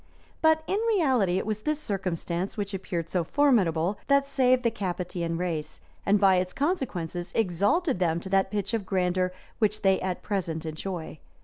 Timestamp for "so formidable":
3.07-3.99